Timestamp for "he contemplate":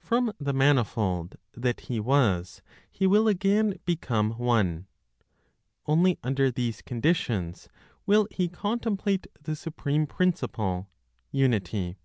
8.32-9.28